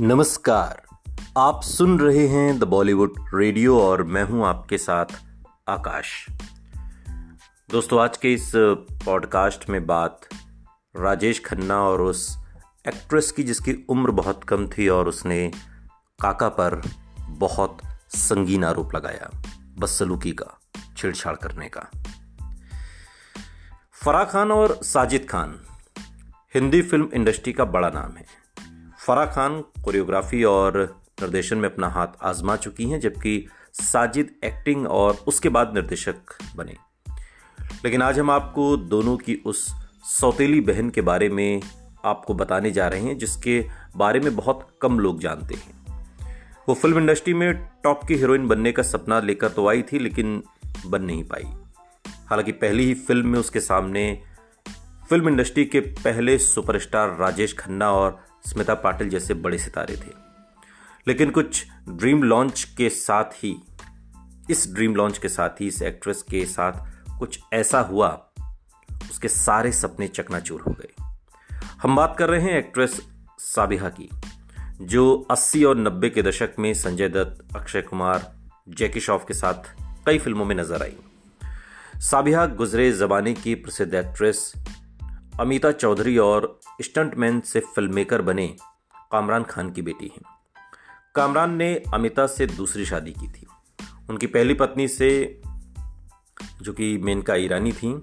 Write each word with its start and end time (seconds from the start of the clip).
नमस्कार। 0.00 0.82
आप 1.38 1.62
सुन 1.62 1.98
रहे 2.00 2.26
हैं 2.28 2.58
द 2.58 2.64
बॉलीवुड 2.64 3.14
रेडियो 3.34 3.80
और 3.80 4.02
मैं 4.02 4.22
हूँ 4.24 4.46
आपके 4.46 4.78
साथ 4.78 5.06
आकाश। 5.68 6.26
दोस्तों, 7.70 8.00
आज 8.00 8.16
के 8.16 8.32
इस 8.34 8.52
पॉडकास्ट 9.04 9.68
में 9.70 9.86
बात 9.86 10.20
राजेश 10.96 11.42
खन्ना 11.44 11.80
और 11.82 12.02
उस 12.02 12.38
एक्ट्रेस 12.88 13.30
की 13.32 13.42
जिसकी 13.42 13.86
उम्र 13.88 14.10
बहुत 14.10 14.44
कम 14.44 14.66
थी 14.66 14.88
और 14.88 15.08
उसने 15.08 15.50
काका 16.22 16.48
पर 16.48 16.80
बहुत 17.28 17.78
संगीन 18.08 18.64
आरोप 18.64 18.94
लगाया, 18.94 19.30
बदसलूकी 19.78 20.32
का, 20.32 20.60
छेड़छाड़ 20.96 21.36
करने 21.36 21.68
का। 21.68 21.90
फराह 23.92 24.24
खान 24.24 24.52
और 24.52 24.78
साजिद 24.82 25.26
खान, 25.30 25.60
हिंदी 26.54 26.82
फ़िल्म 26.82 27.08
इंडस्ट्री 27.14 27.52
का 27.52 27.64
बड़ा 27.64 27.90
नाम 27.90 28.16
है। 28.16 28.39
फराह 29.10 29.26
खान 29.26 29.60
कोरियोग्राफी 29.60 30.44
और 30.44 31.00
निर्देशन 31.22 31.58
में 31.58 31.68
अपना 31.68 31.88
हाथ 31.88 32.06
आजमा 32.22 32.56
चुकी 32.56 32.84
हैं, 32.84 33.00
जबकि 33.00 33.48
साजिद 33.72 34.34
एक्टिंग 34.44 34.86
और 34.86 35.24
उसके 35.28 35.48
बाद 35.48 35.74
निर्देशक 35.74 36.14
बने। 36.56 36.76
लेकिन 37.84 38.02
आज 38.02 38.18
हम 38.18 38.30
आपको 38.30 38.76
दोनों 38.76 39.16
की 39.16 39.42
उस 39.46 39.74
सौतेली 40.04 40.60
बहन 40.60 40.90
के 40.90 41.00
बारे 41.00 41.28
में 41.28 41.62
आपको 42.04 42.34
बताने 42.34 42.70
जा 42.70 42.88
रहे 42.88 43.00
हैं, 43.00 43.18
जिसके 43.18 43.66
बारे 43.96 44.20
में 44.20 44.36
बहुत 44.36 44.78
कम 44.80 44.98
लोग 44.98 45.20
जानते 45.20 45.54
हैं। 45.54 45.86
वो 46.68 46.74
फ़िल्म 46.74 46.98
इंडस्ट्री 46.98 47.34
में 47.34 47.68
टॉप 47.84 48.04
की 48.04 48.14
हीरोइन 48.14 48.48
बनने 48.48 48.72
का 48.72 48.82
सपना 48.82 49.20
लेकर 49.20 49.48
तो 49.48 49.68
आई 49.68 49.82
थी, 49.82 49.98
लेकिन 49.98 50.42
बन 50.86 51.02
नहीं 51.02 51.24
पाई। 51.24 51.44
हालाँकि 52.26 52.52
पहली 52.52 52.84
ही 52.84 52.94
फ़िल्म 52.94 53.28
में 53.28 53.38
उसके 53.38 53.60
सामने 53.60 54.22
फ़िल्म 55.08 55.28
इंडस्ट्री 55.28 55.64
के 55.64 55.80
पहले 55.80 56.38
सुपरस्टार 56.38 57.16
राजेश 57.16 57.56
खन्ना 57.58 57.92
और 57.92 58.29
स्मिता 58.44 58.74
पाटिल 58.74 59.08
जैसे 59.08 59.34
बड़े 59.34 59.58
सितारे 59.58 59.96
थे। 59.96 60.30
लेकिन 61.08 61.30
कुछ 61.30 61.66
ड्रीम 61.88 62.22
लॉन्च 62.22 62.74
के 62.76 62.88
साथ 62.88 63.24
ही, 63.24 63.56
इस 64.50 64.74
ड्रीम 64.74 64.94
लॉन्च 64.94 65.18
के 65.18 65.28
साथ 65.28 65.48
ही, 65.48 65.66
इस 65.66 65.82
एक्ट्रेस 65.82 66.22
के 66.22 66.46
साथ 66.46 66.72
कुछ 67.18 67.40
ऐसा 67.52 67.80
हुआ, 67.80 68.30
उसके 69.10 69.28
सारे 69.28 69.72
सपने 69.72 70.08
चकनाचूर 70.08 70.60
हो 70.60 70.72
गए। 70.72 71.02
हम 71.82 71.96
बात 71.96 72.16
कर 72.18 72.28
रहे 72.28 72.40
हैं 72.40 72.58
एक्ट्रेस 72.58 73.00
साबिहा 73.38 73.88
की, 73.88 74.10
जो 74.80 75.26
80 75.30 75.64
और 75.64 75.76
90 75.76 76.10
के 76.10 76.22
दशक 76.22 76.50
में 76.58 76.74
संजय 76.74 77.08
दत्त, 77.08 77.56
अक्षय 77.56 77.82
कुमार, 77.82 78.34
जैकी 78.68 79.00
श्रॉफ 79.00 79.24
के 79.28 79.34
साथ 79.34 79.76
कई 80.06 80.18
फ़िल्मों 80.18 80.44
में 80.44 80.56
नज़र 80.56 80.82
आई। 80.82 80.96
साबिहा 81.96 82.46
गुजरे 82.46 82.92
जमाने 82.92 83.34
की 83.34 83.54
प्रसिद्ध 83.54 83.94
एक्ट्रेस 83.94 84.52
अमिता 85.40 85.72
चौधरी 85.72 86.18
और 86.18 86.60
स्टंटमैन 86.82 87.40
से 87.40 87.60
फ़िल्म 87.60 87.94
मेकर 87.94 88.22
बने 88.22 88.56
कामरान 89.12 89.42
खान 89.42 89.70
की 89.70 89.82
बेटी 89.82 90.06
हैं। 90.06 90.20
कामरान 91.14 91.54
ने 91.54 91.82
अमिता 91.94 92.26
से 92.26 92.46
दूसरी 92.46 92.86
शादी 92.86 93.10
की 93.10 93.28
थी। 93.28 93.46
उनकी 94.10 94.26
पहली 94.26 94.54
पत्नी 94.54 94.88
से, 94.88 95.40
जो 96.62 96.72
कि 96.72 96.98
मेनका 96.98 97.34
ईरानी 97.34 97.72
थी, 97.72 98.02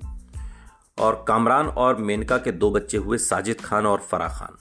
और 1.00 1.26
कामरान 1.28 1.68
और 1.68 1.96
मेनका 1.96 2.38
के 2.38 2.52
दो 2.52 2.72
बच्चे 2.72 2.98
हुए 2.98 3.18
साजिद 3.18 3.62
खान 3.62 3.86
और 3.86 4.00
फराह 4.00 4.30
खान। 4.30 4.58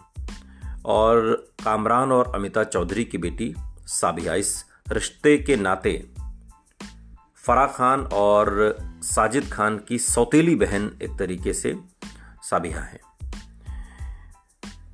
और 0.87 1.49
कामरान 1.65 2.13
और 2.13 2.33
अमिता 2.35 2.65
चौधरी 2.65 3.05
की 3.05 3.19
बेटी 3.19 3.55
साबिया। 3.87 4.35
इस 4.35 4.65
रिश्ते 4.89 5.39
के 5.39 5.57
नाते 5.57 6.11
फराह 7.35 7.67
खान 7.67 8.01
और 8.01 8.77
साजिद 9.03 9.51
खान 9.53 9.79
की 9.79 9.99
सौतेली 9.99 10.57
बहन 10.57 10.99
एक 11.03 11.19
तरीके 11.19 11.53
से 11.53 11.77
साबिहा 12.51 12.81
है। 12.81 13.01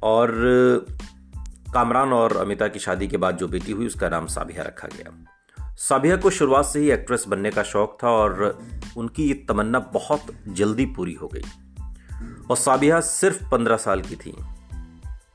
और, 0.03 0.33
कामरान 1.75 2.13
और 2.13 2.37
अमिता 2.37 2.69
की 2.69 2.79
शादी 2.79 3.09
के 3.09 3.17
बाद 3.17 3.37
जो 3.37 3.49
बेटी 3.49 3.73
हुई 3.73 3.87
उसका 3.87 4.09
नाम 4.09 4.27
साबिहा 4.27 4.63
रखा 4.63 4.89
गया। 4.89 5.25
साबिहा 5.77 6.17
को 6.17 6.31
शुरुआत 6.31 6.65
से 6.65 6.81
ही 6.81 6.91
एक्ट्रेस 6.91 7.25
बनने 7.29 7.51
का 7.51 7.63
शौक 7.63 7.99
था 8.03 8.09
और 8.09 8.63
उनकी 8.97 9.29
ये 9.29 9.35
तमन्ना 9.35 9.79
बहुत 9.79 10.23
जल्दी 10.49 10.87
पूरी 10.87 11.15
हो 11.15 11.31
गई। 11.35 11.43
और 12.51 12.57
साबिहा 12.57 13.01
सिर्फ़ 13.01 13.51
पंद्रह 13.51 13.77
साल 13.77 14.03
की 14.03 14.17
थी 14.17 14.37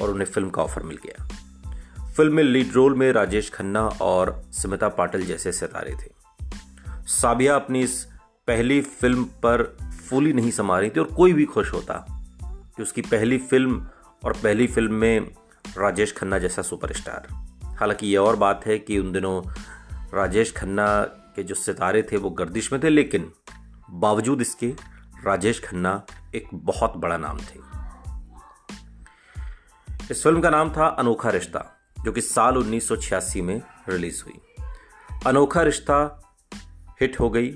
और 0.01 0.09
उन्हें 0.09 0.27
फ़िल्म 0.27 0.49
का 0.49 0.61
ऑफ़र 0.61 0.83
मिल 0.83 0.97
गया। 0.97 1.27
फ़िल्म 2.07 2.33
में 2.33 2.43
लीड 2.43 2.73
रोल 2.73 2.95
में 2.95 3.11
राजेश 3.11 3.51
खन्ना 3.53 3.87
और 3.87 4.41
स्मिता 4.53 4.89
पाटिल 4.89 5.25
जैसे 5.25 5.51
सितारे 5.51 5.93
थे। 5.93 6.11
साबिया 7.07 7.55
अपनी 7.55 7.81
इस 7.81 8.07
पहली 8.47 8.81
फ़िल्म 8.81 9.23
पर 9.23 9.86
फूली 10.09 10.33
नहीं 10.33 10.51
समा 10.51 10.79
रही 10.79 10.89
थी 10.89 10.99
और 10.99 11.05
कोई 11.05 11.33
भी 11.33 11.45
खुश 11.45 11.73
होता 11.73 12.05
कि 12.43 12.83
उसकी 12.83 13.01
पहली 13.01 13.37
फ़िल्म 13.37 13.87
और 14.25 14.33
पहली 14.33 14.67
फ़िल्म 14.67 14.93
में 14.93 15.19
राजेश 15.77 16.13
खन्ना 16.17 16.39
जैसा 16.39 16.61
सुपरस्टार। 16.61 17.27
हालाँकि 17.79 18.07
ये 18.07 18.17
और 18.17 18.35
बात 18.35 18.65
है 18.65 18.79
कि 18.79 18.99
उन 18.99 19.11
दिनों 19.11 19.41
राजेश 20.13 20.53
खन्ना 20.57 21.01
के 21.05 21.43
जो 21.43 21.55
सितारे 21.55 22.03
थे 22.03 22.17
वो 22.17 22.29
गर्दिश 22.29 22.73
में 22.73 22.83
थे, 22.83 22.89
लेकिन 22.89 23.31
बावजूद 23.89 24.41
इसके 24.41 24.75
राजेश 25.23 25.61
खन्ना 25.65 26.05
एक 26.35 26.47
बहुत 26.53 26.93
बड़ा 26.97 27.17
नाम 27.17 27.37
थे। 27.37 27.59
इस 30.11 30.23
फ़िल्म 30.23 30.41
का 30.41 30.49
नाम 30.49 30.69
था 30.69 30.87
अनोखा 30.87 31.29
रिश्ता, 31.29 31.65
जो 32.05 32.11
कि 32.11 32.21
साल 32.21 32.57
1986 32.57 33.41
में 33.41 33.61
रिलीज़ 33.89 34.23
हुई। 34.23 34.39
अनोखा 35.27 35.61
रिश्ता 35.61 36.21
हिट 37.01 37.19
हो 37.19 37.29
गई 37.29 37.55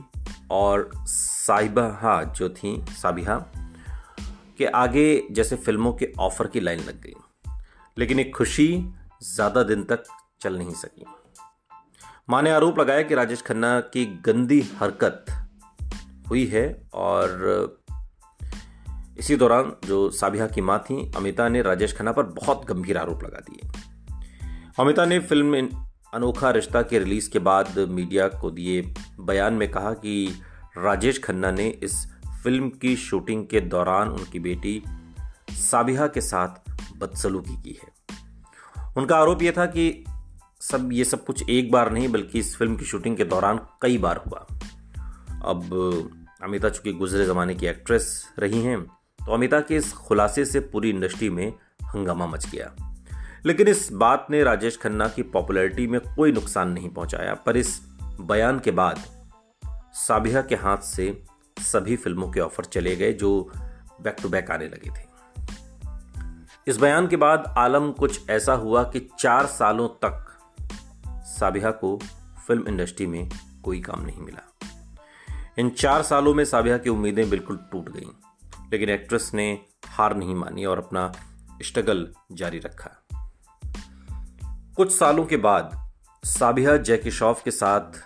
और 0.52 0.92
साहिबा 1.08 2.24
जो 2.38 2.50
थी, 2.50 2.86
साबिहा, 2.90 3.36
के 4.58 4.66
आगे 4.66 5.28
जैसे 5.32 5.56
फ़िल्मों 5.56 5.94
के 5.94 6.14
ऑफ़र 6.20 6.48
की 6.48 6.60
लाइन 6.60 6.80
लग 6.80 7.02
गई। 7.02 7.14
लेकिन 7.98 8.20
एक 8.20 8.36
खुशी 8.36 8.68
ज़्यादा 9.24 9.64
दिन 9.64 9.84
तक 9.84 10.04
चल 10.42 10.58
नहीं 10.58 10.74
सकी। 10.74 11.06
माँ 12.30 12.42
ने 12.42 12.52
आरोप 12.52 12.80
लगाया 12.80 13.02
कि 13.02 13.16
राजेश 13.16 13.42
खन्ना 13.42 13.80
की 13.80 14.06
गंदी 14.06 14.62
हरकत 14.62 15.26
हुई 16.30 16.46
है 16.46 16.88
और 16.94 17.82
इसी 19.18 19.36
दौरान 19.36 19.76
जो 19.86 20.10
साबिहा 20.10 20.48
की 20.48 20.62
माँ 20.62 20.80
थी, 20.80 21.12
अमिता 21.18 21.50
ने 21.50 21.62
राजेश 21.62 21.98
खन्ना 21.98 22.12
पर 22.12 22.24
बहुत 22.24 22.66
गंभीर 22.66 22.98
आरोप 22.98 23.24
लगा 23.24 23.40
दिए। 23.40 23.70
अमिता 24.80 25.06
ने 25.06 25.20
फ़िल्म 25.20 25.56
अनोखा 26.14 26.50
रिश्ता 26.50 26.82
के 26.82 27.00
रिलीज़ 27.00 27.30
के 27.30 27.40
बाद 27.40 27.78
मीडिया 27.80 28.28
को 28.28 28.52
दिए 28.52 28.82
बयान 29.20 29.54
में 29.54 29.72
कहा 29.72 29.94
कि 29.94 30.42
राजेश 30.78 31.24
खन्ना 31.24 31.52
ने 31.52 31.68
इस 31.84 31.96
फ़िल्म 32.44 32.70
की 32.70 32.96
शूटिंग 32.96 33.46
के 33.48 33.60
दौरान 33.60 34.10
उनकी 34.10 34.40
बेटी 34.40 34.84
साबिहा 35.52 36.08
के 36.08 36.22
साथ 36.22 36.72
बदसलूकी 36.98 37.56
की 37.62 37.80
है। 37.84 37.92
उनका 38.98 39.18
आरोप 39.18 39.42
यह 39.42 39.54
था 39.58 39.66
कि 39.66 40.04
सब 40.62 40.90
ये 40.94 41.04
सब 41.04 41.26
कुछ 41.26 41.50
एक 41.50 41.72
बार 41.72 41.92
नहीं, 41.92 42.08
बल्कि 42.08 42.40
इस 42.40 42.56
फ़िल्म 42.58 42.76
की 42.76 42.86
शूटिंग 42.86 43.18
के 43.18 43.26
दौरान 43.26 43.60
कई 43.82 43.98
बार 43.98 44.24
हुआ। 44.28 44.46
अब 45.44 46.30
अमिता 46.44 46.70
चूँकि 46.70 46.94
गुजरे 46.94 47.26
ज़माने 47.26 47.56
की 47.56 47.66
एक्ट्रेस 47.66 48.34
रही 48.40 48.62
हैं 48.62 48.82
तो 48.82 49.34
अमिता 49.34 49.60
के 49.60 49.76
इस 49.76 49.94
खुलासे 49.94 50.46
से 50.46 50.60
पूरी 50.60 50.90
इंडस्ट्री 50.90 51.30
में 51.30 51.54
हंगामा 51.86 52.28
मच 52.28 52.50
गया। 52.50 52.91
लेकिन 53.46 53.68
इस 53.68 53.91
बात 53.91 54.28
ने 54.29 54.44
राजेश 54.44 54.78
खन्ना 54.78 55.07
की 55.07 55.24
पॉपुलैरिटी 55.24 55.88
में 55.88 56.00
कोई 56.02 56.31
नुकसान 56.31 56.69
नहीं 56.69 56.90
पहुँचाया, 56.90 57.34
पर 57.34 57.57
इस 57.57 57.81
बयान 58.22 58.59
के 58.59 58.72
बाद 58.72 59.03
साबिहा 59.94 60.41
के 60.41 60.56
हाथ 60.56 60.78
से 60.78 61.24
सभी 61.59 61.96
फ़िल्मों 61.96 62.31
के 62.31 62.40
ऑफ़र 62.40 62.66
चले 62.66 62.96
गए 62.96 63.13
जो 63.13 63.52
बैक 64.02 64.16
टू 64.22 64.29
बैक 64.29 64.52
आने 64.52 64.66
लगे 64.66 64.90
थे। 64.90 65.09
इस 66.68 66.78
बयान 66.78 67.07
के 67.07 67.16
बाद 67.16 67.53
आलम 67.57 67.91
कुछ 67.91 68.29
ऐसा 68.29 68.53
हुआ 68.53 68.84
कि 68.84 69.09
चार 69.19 69.46
सालों 69.46 69.88
तक 69.88 70.28
साबिहा 71.08 71.72
को 71.72 72.00
फ़िल्म 72.47 72.68
इंडस्ट्री 72.68 73.08
में 73.08 73.29
कोई 73.63 73.81
काम 73.81 74.06
नहीं 74.06 74.22
मिला। 74.22 74.47
इन 75.58 75.69
चार 75.69 76.03
सालों 76.03 76.34
में 76.34 76.46
साबिहा 76.46 76.78
की 76.78 76.90
उम्मीदें 76.90 77.29
बिल्कुल 77.29 77.59
टूट 77.72 77.90
गईं, 77.90 78.12
लेकिन 78.72 78.90
एक्ट्रेस 78.90 79.32
ने 79.34 79.61
हार 79.87 80.16
नहीं 80.16 80.35
मानी 80.35 80.66
और 80.66 80.78
अपना 80.78 81.11
स्ट्रगल 81.61 82.14
जारी 82.32 82.59
रखा। 82.59 83.01
कुछ 84.78 84.91
सालों 84.91 85.26
के 85.26 85.38
बाद 85.38 85.72
साबिहा 86.23 86.76
जैकी 86.78 87.12
श्रॉफ 87.12 87.41
के 87.44 87.52
साथ, 87.52 87.97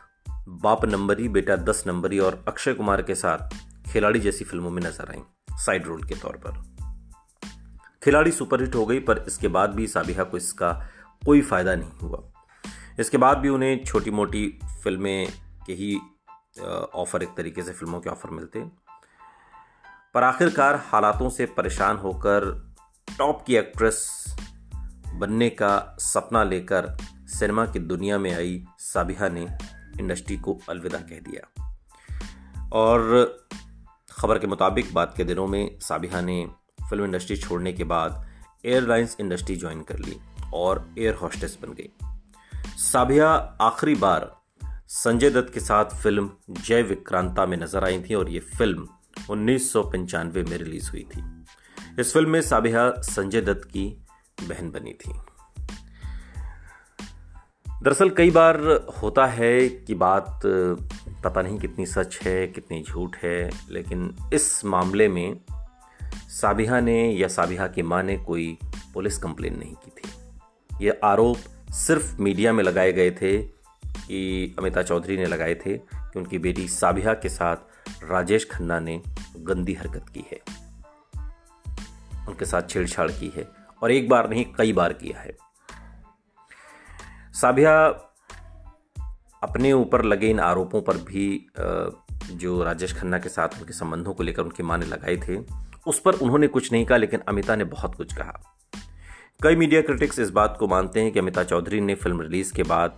बाप 0.47 0.85
नंबरी, 0.85 1.27
बेटा 1.29 1.55
दस 1.55 1.83
नंबरी 1.87 2.19
और 2.19 2.43
अक्षय 2.47 2.73
कुमार 2.73 3.01
के 3.01 3.15
साथ 3.15 3.55
खिलाड़ी 3.91 4.19
जैसी 4.19 4.45
फ़िल्मों 4.45 4.69
में 4.71 4.81
नज़र 4.83 5.11
आई, 5.11 5.21
साइड 5.55 5.85
रोल 5.85 6.03
के 6.03 6.15
तौर 6.15 6.37
पर। 6.45 6.63
खिलाड़ी 8.03 8.31
सुपरहिट 8.31 8.75
हो 8.75 8.85
गई, 8.85 8.99
पर 8.99 9.23
इसके 9.27 9.47
बाद 9.47 9.73
भी 9.75 9.87
साबिहा 9.87 10.23
को 10.23 10.37
इसका 10.37 10.71
कोई 11.25 11.41
फ़ायदा 11.41 11.75
नहीं 11.75 11.99
हुआ। 12.01 12.23
इसके 12.99 13.17
बाद 13.17 13.37
भी 13.37 13.49
उन्हें 13.49 13.83
छोटी 13.85 14.11
मोटी 14.11 14.47
फ़िल्में 14.83 15.27
के 15.67 15.73
ही 15.73 15.95
ऑफ़र 16.95 17.23
एक 17.23 17.35
तरीके 17.37 17.63
से 17.63 17.73
फ़िल्मों 17.73 17.99
के 17.99 18.09
ऑफ़र 18.09 18.29
मिलते। 18.31 18.63
पर 20.13 20.23
आखिरकार 20.23 20.81
हालातों 20.85 21.29
से 21.29 21.45
परेशान 21.57 21.97
होकर 21.97 22.51
टॉप 23.07 23.43
की 23.47 23.55
एक्ट्रेस 23.55 24.03
बनने 25.13 25.49
का 25.49 25.97
सपना 25.99 26.43
लेकर 26.43 26.97
सिनेमा 27.27 27.65
की 27.65 27.79
दुनिया 27.79 28.17
में 28.17 28.35
आई 28.35 28.65
साबिहा 28.79 29.29
ने 29.29 29.47
इंडस्ट्री 29.99 30.37
को 30.37 30.59
अलविदा 30.69 30.97
कह 30.97 31.19
दिया। 31.19 31.63
और 32.73 33.37
खबर 34.11 34.39
के 34.39 34.47
मुताबिक 34.47 34.93
बाद 34.93 35.13
के 35.17 35.23
दिनों 35.23 35.47
में 35.47 35.79
साबिहा 35.79 36.21
ने 36.21 36.47
फ़िल्म 36.89 37.05
इंडस्ट्री 37.05 37.37
छोड़ने 37.37 37.73
के 37.73 37.83
बाद 37.83 38.25
एयरलाइंस 38.65 39.17
इंडस्ट्री 39.19 39.55
ज्वाइन 39.55 39.81
कर 39.81 39.99
ली 39.99 40.19
और 40.53 40.93
एयर 40.99 41.13
हॉस्टेस 41.13 41.57
बन 41.61 41.73
गई। 41.73 41.89
साबिया 42.77 43.29
आखिरी 43.61 43.95
बार 43.95 44.31
संजय 44.87 45.29
दत्त 45.29 45.53
के 45.53 45.59
साथ 45.59 45.85
फ़िल्म 45.85 46.31
जय 46.49 46.81
विक्रांता 46.81 47.45
में 47.45 47.57
नज़र 47.57 47.83
आई 47.83 48.01
थी 48.01 48.13
और 48.13 48.29
ये 48.29 48.39
फ़िल्म 48.39 48.87
उन्नीस 49.29 49.71
सौ 49.73 49.83
पंचानवे 49.83 50.43
में 50.43 50.57
रिलीज़ 50.57 50.91
हुई 50.91 51.07
थी। 51.15 51.23
इस 51.99 52.13
फ़िल्म 52.13 52.29
में 52.29 52.41
साबिया 52.41 52.89
संजय 52.97 53.41
दत्त 53.41 53.65
की 53.65 54.04
बहन 54.43 54.71
बनी 54.71 54.93
थी। 54.93 55.13
दरअसल 57.83 58.09
कई 58.09 58.31
बार 58.31 58.59
होता 59.01 59.25
है 59.25 59.69
कि 59.69 59.95
बात, 59.95 60.41
पता 61.23 61.41
नहीं 61.41 61.59
कितनी 61.59 61.85
सच 61.85 62.19
है, 62.23 62.47
कितनी 62.47 62.83
झूठ 62.83 63.17
है, 63.23 63.51
लेकिन 63.69 64.15
इस 64.33 64.65
मामले 64.65 65.07
में 65.07 65.39
साबिहा 66.13 66.79
ने 66.79 67.11
या 67.11 67.27
साबिहा 67.27 67.67
की 67.67 67.81
माँ 67.81 68.03
ने 68.03 68.17
कोई 68.17 68.57
पुलिस 68.93 69.17
कंप्लेन 69.17 69.59
नहीं 69.59 69.75
की 69.75 69.91
थी। 69.91 70.09
ये 70.85 70.99
आरोप 71.03 71.37
सिर्फ़ 71.71 72.21
मीडिया 72.21 72.53
में 72.53 72.63
लगाए 72.63 72.93
गए 72.93 73.11
थे 73.11 73.37
कि 73.87 74.55
अमिता 74.59 74.83
चौधरी 74.83 75.17
ने 75.17 75.25
लगाए 75.25 75.55
थे 75.55 75.77
कि 75.77 76.19
उनकी 76.19 76.39
बेटी 76.39 76.67
साबिहा 76.67 77.13
के 77.13 77.29
साथ 77.29 77.55
राजेश 78.03 78.47
खन्ना 78.51 78.79
ने 78.79 79.01
गंदी 79.37 79.73
हरकत 79.73 80.05
की 80.09 80.25
है। 80.31 80.39
उनके 82.27 82.45
साथ 82.45 82.61
छेड़छाड़ 82.69 83.11
की 83.11 83.33
है। 83.35 83.64
और 83.81 83.91
एक 83.91 84.09
बार 84.09 84.29
नहीं, 84.29 84.45
कई 84.57 84.73
बार 84.73 84.93
किया 84.93 85.19
है। 85.19 85.37
साबिया, 87.33 87.75
अपने 89.41 89.71
ऊपर 89.73 90.03
लगे 90.05 90.29
इन 90.29 90.39
आरोपों 90.39 90.81
पर 90.81 90.97
भी 90.97 91.47
जो 92.31 92.63
राजेश 92.63 92.93
खन्ना 92.93 93.17
के 93.19 93.29
साथ 93.29 93.59
उनके 93.59 93.73
संबंधों 93.73 94.13
को 94.13 94.23
लेकर 94.23 94.43
उनकी 94.43 94.63
माँ 94.63 94.77
ने 94.77 94.85
लगाए 94.85 95.15
थे, 95.17 95.37
उस 95.87 95.99
पर 95.99 96.13
उन्होंने 96.13 96.47
कुछ 96.47 96.71
नहीं 96.71 96.85
कहा, 96.85 96.97
लेकिन 96.97 97.19
अमिता 97.27 97.55
ने 97.55 97.63
बहुत 97.63 97.95
कुछ 97.95 98.13
कहा। 98.13 98.41
कई 99.43 99.55
मीडिया 99.55 99.81
क्रिटिक्स 99.81 100.19
इस 100.19 100.29
बात 100.29 100.55
को 100.59 100.67
मानते 100.67 101.01
हैं 101.01 101.11
कि 101.11 101.19
अमिता 101.19 101.43
चौधरी 101.43 101.81
ने 101.81 101.95
फ़िल्म 101.95 102.21
रिलीज़ 102.21 102.53
के 102.53 102.63
बाद 102.63 102.97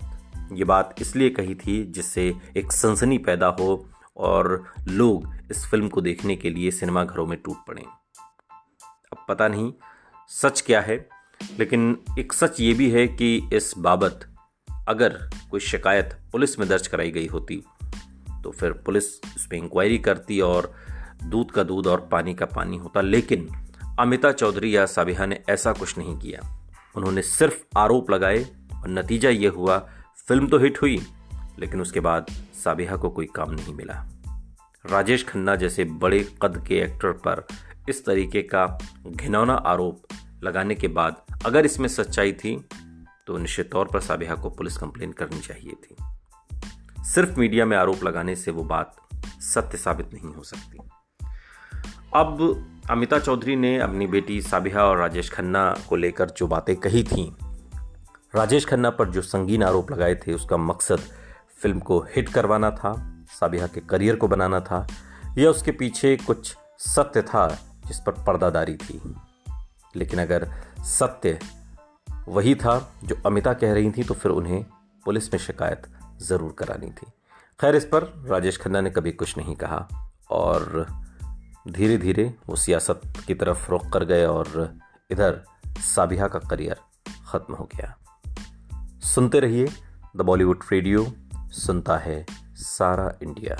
ये 0.54 0.64
बात 0.64 0.96
इसलिए 1.02 1.30
कही 1.30 1.56
थी 1.56 1.84
जिससे 1.86 2.24
एक 2.58 2.72
सनसनी 2.72 3.18
पैदा 3.18 3.48
हो 3.60 3.86
और 4.18 4.64
लोग 4.88 5.34
इस 5.52 5.66
फ़िल्म 5.66 5.90
को 5.90 6.02
देखने 6.02 6.36
के 6.36 6.50
लिए 6.50 6.72
सिनेमाघरों 6.72 7.26
में 7.28 7.38
टूट 7.42 7.66
पड़े। 7.68 7.82
अब 7.82 9.26
पता 9.30 9.48
नहीं 9.48 9.74
सच 10.30 10.62
क्या 10.62 10.82
है? 10.82 11.10
लेकिन 11.60 11.98
एक 12.20 12.34
सच 12.34 12.60
ये 12.60 12.74
भी 12.74 12.92
है 12.92 13.08
कि 13.08 13.50
इस 13.54 13.74
बाबत 13.78 14.36
अगर 14.88 15.30
कोई 15.52 15.60
शिकायत 15.60 16.18
पुलिस 16.32 16.60
में 16.60 16.70
दर्ज 16.70 16.88
कराई 16.88 17.12
गई 17.12 17.28
होती 17.28 17.64
तो 18.44 18.52
फिर 18.52 18.72
पुलिस 18.72 19.06
उस 19.36 19.46
पर 19.46 19.56
इंक्वायरी 19.56 19.98
करती 19.98 20.42
और 20.42 20.74
दूध 21.24 21.52
का 21.52 21.64
दूध 21.64 21.88
और 21.88 22.10
पानी 22.12 22.34
का 22.34 22.46
पानी 22.46 22.78
होता। 22.78 23.02
लेकिन 23.02 23.48
अमिता 24.00 24.32
चौधरी 24.32 24.76
या 24.76 24.86
साबिहा 24.86 25.26
ने 25.26 25.44
ऐसा 25.50 25.74
कुछ 25.74 25.98
नहीं 25.98 26.18
किया। 26.18 26.70
उन्होंने 26.96 27.22
सिर्फ़ 27.22 27.78
आरोप 27.78 28.12
लगाए 28.12 28.44
और 28.76 28.88
नतीजा 28.88 29.30
ये 29.30 29.48
हुआ, 29.48 29.90
फ़िल्म 30.28 30.48
तो 30.48 30.58
हिट 30.58 30.82
हुई, 30.82 31.02
लेकिन 31.60 31.82
उसके 31.82 32.00
बाद 32.00 32.26
साबिहा 32.64 32.96
को 32.96 33.10
कोई 33.10 33.26
काम 33.26 33.52
नहीं 33.52 33.74
मिला। 33.74 34.08
राजेश 34.86 35.24
खन्ना 35.24 35.56
जैसे 35.56 35.84
बड़े 35.84 36.28
कद 36.42 36.66
के 36.68 36.80
एक्टर 36.80 37.12
पर 37.12 37.48
इस 37.90 38.06
तरीके 38.06 38.42
का 38.42 38.80
घिनौना 39.08 39.54
आरोप 39.54 40.07
लगाने 40.44 40.76
के 40.76 40.88
बाद 40.90 41.22
अगर 41.46 41.66
इसमें 41.66 41.88
सच्चाई 41.90 42.32
थी 42.34 42.56
तो 43.28 43.38
निश्चित 43.38 43.72
तौर 43.72 43.88
पर 43.94 44.00
साबिहा 44.00 44.36
को 44.36 44.50
पुलिस 44.50 44.78
कंप्लेन 44.78 45.12
करनी 45.12 45.40
चाहिए 45.40 45.76
थी। 45.84 45.96
सिर्फ़ 47.06 47.40
मीडिया 47.40 47.66
में 47.66 47.78
आरोप 47.78 48.04
लगाने 48.04 48.36
से 48.36 48.52
वो 48.52 48.64
बात 48.64 48.96
सत्य 49.44 49.78
साबित 49.78 50.14
नहीं 50.14 50.34
हो 50.34 50.44
सकती। 50.44 50.78
अब 52.16 52.40
अमिता 52.90 53.20
चौधरी 53.20 53.56
ने 53.56 53.78
अपनी 53.80 54.08
बेटी 54.08 54.42
साबिहा 54.42 54.84
और 54.84 54.98
राजेश 54.98 55.30
खन्ना 55.30 55.74
को 55.90 55.96
लेकर 55.96 56.30
जो 56.30 56.48
बातें 56.48 56.76
कही 56.76 57.04
थी, 57.04 57.36
राजेश 58.36 58.66
खन्ना 58.66 58.90
पर 58.90 59.10
जो 59.10 59.22
संगीन 59.22 59.64
आरोप 59.64 59.92
लगाए 59.92 60.16
थे, 60.16 60.34
उसका 60.34 60.58
मकसद 60.58 61.00
फ़िल्म 61.62 61.80
को 61.80 62.00
हिट 62.16 62.30
करवाना 62.30 62.72
था, 62.72 62.94
साबिहा 63.30 63.68
के 63.68 63.82
करियर 63.82 64.16
को 64.16 64.28
बनाना 64.28 64.60
था, 64.60 64.88
या 65.38 65.50
उसके 65.50 65.72
पीछे 65.72 66.16
कुछ 66.18 66.56
सत्य 66.80 67.22
था 67.22 67.48
जिस 67.88 68.00
पर 68.00 68.24
पर्दादारी 68.24 68.76
थी। 68.76 69.02
लेकिन 69.98 70.20
अगर 70.20 70.48
सत्य 70.88 71.40
वही 72.28 72.56
था 72.56 72.80
जो 73.04 73.16
अमिता 73.26 73.54
कह 73.54 73.74
रही 73.74 73.92
थी 73.92 74.04
तो 74.04 74.14
फिर 74.14 74.32
उन्हें 74.32 74.64
पुलिस 75.06 75.34
में 75.34 75.40
शिकायत 75.40 75.88
ज़रूर 76.22 76.56
करानी 76.60 76.88
थी। 76.88 77.12
खैर, 77.60 77.76
इस 77.76 77.86
पर 77.86 78.04
राजेश 78.28 78.58
खन्ना 78.58 78.82
ने 78.82 78.90
कभी 78.90 79.12
कुछ 79.12 79.38
नहीं 79.38 79.56
कहा 79.56 79.88
और 80.32 80.86
धीरे 81.68 81.98
धीरे 81.98 82.34
वो 82.48 82.56
सियासत 82.56 83.02
की 83.28 83.34
तरफ़ 83.34 83.70
रुख 83.72 83.90
कर 83.94 84.04
गए 84.06 84.26
और 84.26 84.76
इधर 85.12 85.44
साबिहा 85.86 86.28
का 86.28 86.40
करियर 86.40 86.80
ख़त्म 87.28 87.54
हो 87.54 87.70
गया। 87.76 87.96
सुनते 89.06 89.40
रहिए 89.40 89.68
द 90.18 90.22
बॉलीवुड 90.22 90.64
रेडियो, 90.72 91.06
सुनता 91.56 91.98
है 91.98 92.26
सारा 92.56 93.12
इंडिया। 93.24 93.58